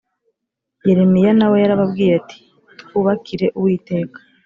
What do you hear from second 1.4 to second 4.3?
we yarababwiye ati twubakire uwiteka